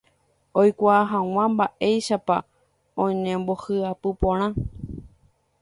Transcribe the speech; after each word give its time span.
oikuaa 0.61 1.03
hag̃ua 1.11 1.45
mba'éichapa 1.53 2.35
oñembohyapu 3.05 4.09
porã. 4.21 4.47